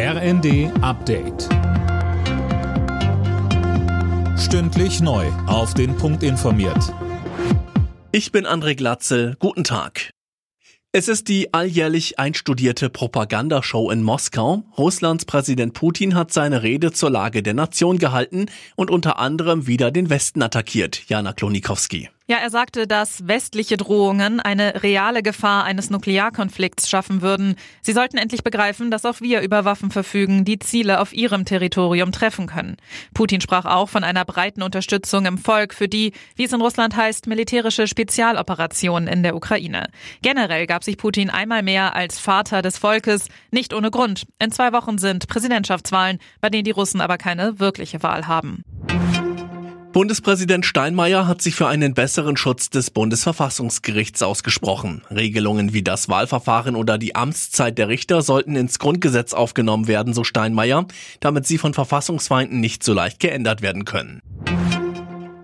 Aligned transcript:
RND 0.00 0.70
Update. 0.80 1.48
Stündlich 4.38 5.00
neu. 5.00 5.26
Auf 5.48 5.74
den 5.74 5.96
Punkt 5.96 6.22
informiert. 6.22 6.94
Ich 8.12 8.30
bin 8.30 8.46
André 8.46 8.76
Glatzel. 8.76 9.34
Guten 9.40 9.64
Tag. 9.64 10.10
Es 10.92 11.08
ist 11.08 11.26
die 11.26 11.52
alljährlich 11.52 12.20
einstudierte 12.20 12.90
Propagandashow 12.90 13.90
in 13.90 14.04
Moskau. 14.04 14.62
Russlands 14.78 15.24
Präsident 15.24 15.74
Putin 15.74 16.14
hat 16.14 16.32
seine 16.32 16.62
Rede 16.62 16.92
zur 16.92 17.10
Lage 17.10 17.42
der 17.42 17.54
Nation 17.54 17.98
gehalten 17.98 18.46
und 18.76 18.92
unter 18.92 19.18
anderem 19.18 19.66
wieder 19.66 19.90
den 19.90 20.10
Westen 20.10 20.42
attackiert. 20.42 21.08
Jana 21.08 21.32
Klonikowski. 21.32 22.08
Ja, 22.30 22.36
er 22.36 22.50
sagte, 22.50 22.86
dass 22.86 23.26
westliche 23.26 23.78
Drohungen 23.78 24.38
eine 24.38 24.82
reale 24.82 25.22
Gefahr 25.22 25.64
eines 25.64 25.88
Nuklearkonflikts 25.88 26.90
schaffen 26.90 27.22
würden. 27.22 27.56
Sie 27.80 27.94
sollten 27.94 28.18
endlich 28.18 28.44
begreifen, 28.44 28.90
dass 28.90 29.06
auch 29.06 29.22
wir 29.22 29.40
über 29.40 29.64
Waffen 29.64 29.90
verfügen, 29.90 30.44
die 30.44 30.58
Ziele 30.58 31.00
auf 31.00 31.14
ihrem 31.14 31.46
Territorium 31.46 32.12
treffen 32.12 32.46
können. 32.46 32.76
Putin 33.14 33.40
sprach 33.40 33.64
auch 33.64 33.88
von 33.88 34.04
einer 34.04 34.26
breiten 34.26 34.60
Unterstützung 34.60 35.24
im 35.24 35.38
Volk 35.38 35.72
für 35.72 35.88
die, 35.88 36.12
wie 36.36 36.44
es 36.44 36.52
in 36.52 36.60
Russland 36.60 36.96
heißt, 36.96 37.28
militärische 37.28 37.86
Spezialoperationen 37.86 39.08
in 39.08 39.22
der 39.22 39.34
Ukraine. 39.34 39.88
Generell 40.20 40.66
gab 40.66 40.84
sich 40.84 40.98
Putin 40.98 41.30
einmal 41.30 41.62
mehr 41.62 41.96
als 41.96 42.18
Vater 42.18 42.60
des 42.60 42.76
Volkes, 42.76 43.28
nicht 43.52 43.72
ohne 43.72 43.90
Grund. 43.90 44.26
In 44.38 44.52
zwei 44.52 44.74
Wochen 44.74 44.98
sind 44.98 45.28
Präsidentschaftswahlen, 45.28 46.18
bei 46.42 46.50
denen 46.50 46.64
die 46.64 46.72
Russen 46.72 47.00
aber 47.00 47.16
keine 47.16 47.58
wirkliche 47.58 48.02
Wahl 48.02 48.26
haben. 48.26 48.64
Bundespräsident 49.92 50.66
Steinmeier 50.66 51.26
hat 51.26 51.40
sich 51.40 51.54
für 51.54 51.66
einen 51.66 51.94
besseren 51.94 52.36
Schutz 52.36 52.68
des 52.68 52.90
Bundesverfassungsgerichts 52.90 54.22
ausgesprochen. 54.22 55.02
Regelungen 55.10 55.72
wie 55.72 55.82
das 55.82 56.10
Wahlverfahren 56.10 56.76
oder 56.76 56.98
die 56.98 57.16
Amtszeit 57.16 57.78
der 57.78 57.88
Richter 57.88 58.20
sollten 58.20 58.54
ins 58.54 58.78
Grundgesetz 58.78 59.32
aufgenommen 59.32 59.88
werden, 59.88 60.12
so 60.12 60.24
Steinmeier, 60.24 60.86
damit 61.20 61.46
sie 61.46 61.56
von 61.56 61.72
Verfassungsfeinden 61.72 62.60
nicht 62.60 62.84
so 62.84 62.92
leicht 62.92 63.18
geändert 63.18 63.62
werden 63.62 63.86
können. 63.86 64.20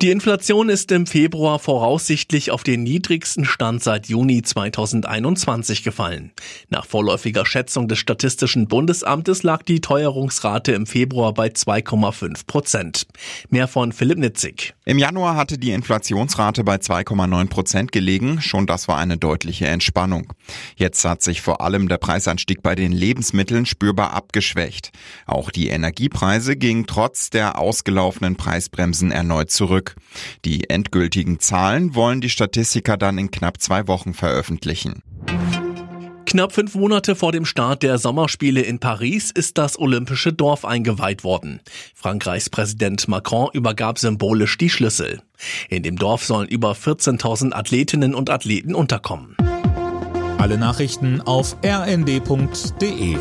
Die 0.00 0.10
Inflation 0.12 0.68
ist 0.68 0.92
im 0.92 1.08
Februar 1.08 1.58
voraussichtlich 1.58 2.52
auf 2.52 2.62
den 2.62 2.84
niedrigsten 2.84 3.44
Stand 3.44 3.82
seit 3.82 4.06
Juni 4.06 4.42
2021 4.42 5.82
gefallen. 5.82 6.30
Nach 6.68 6.86
vorläufiger 6.86 7.44
Schätzung 7.44 7.88
des 7.88 7.98
Statistischen 7.98 8.68
Bundesamtes 8.68 9.42
lag 9.42 9.64
die 9.64 9.80
Teuerungsrate 9.80 10.70
im 10.70 10.86
Februar 10.86 11.34
bei 11.34 11.48
2,5 11.48 12.46
Prozent. 12.46 13.08
Mehr 13.50 13.66
von 13.66 13.90
Philipp 13.90 14.18
Nitzig. 14.18 14.74
Im 14.84 14.98
Januar 14.98 15.34
hatte 15.34 15.58
die 15.58 15.72
Inflationsrate 15.72 16.62
bei 16.62 16.76
2,9 16.76 17.48
Prozent 17.48 17.90
gelegen. 17.90 18.40
Schon 18.40 18.68
das 18.68 18.86
war 18.86 18.98
eine 18.98 19.18
deutliche 19.18 19.66
Entspannung. 19.66 20.32
Jetzt 20.76 21.04
hat 21.04 21.22
sich 21.22 21.42
vor 21.42 21.60
allem 21.60 21.88
der 21.88 21.98
Preisanstieg 21.98 22.62
bei 22.62 22.76
den 22.76 22.92
Lebensmitteln 22.92 23.66
spürbar 23.66 24.12
abgeschwächt. 24.12 24.92
Auch 25.26 25.50
die 25.50 25.70
Energiepreise 25.70 26.54
gingen 26.56 26.86
trotz 26.86 27.30
der 27.30 27.58
ausgelaufenen 27.58 28.36
Preisbremsen 28.36 29.10
erneut 29.10 29.50
zurück. 29.50 29.87
Die 30.44 30.70
endgültigen 30.70 31.40
Zahlen 31.40 31.94
wollen 31.94 32.20
die 32.20 32.30
Statistiker 32.30 32.96
dann 32.96 33.18
in 33.18 33.30
knapp 33.30 33.60
zwei 33.60 33.86
Wochen 33.88 34.14
veröffentlichen. 34.14 35.02
Knapp 36.28 36.52
fünf 36.52 36.74
Monate 36.74 37.14
vor 37.14 37.32
dem 37.32 37.46
Start 37.46 37.82
der 37.82 37.96
Sommerspiele 37.96 38.60
in 38.60 38.80
Paris 38.80 39.30
ist 39.30 39.56
das 39.56 39.78
Olympische 39.78 40.30
Dorf 40.30 40.66
eingeweiht 40.66 41.24
worden. 41.24 41.60
Frankreichs 41.94 42.50
Präsident 42.50 43.08
Macron 43.08 43.48
übergab 43.54 43.98
symbolisch 43.98 44.58
die 44.58 44.68
Schlüssel. 44.68 45.22
In 45.70 45.82
dem 45.82 45.96
Dorf 45.96 46.26
sollen 46.26 46.46
über 46.46 46.72
14.000 46.72 47.54
Athletinnen 47.54 48.14
und 48.14 48.28
Athleten 48.28 48.74
unterkommen. 48.74 49.36
Alle 50.36 50.58
Nachrichten 50.58 51.22
auf 51.22 51.56
rnd.de 51.64 53.16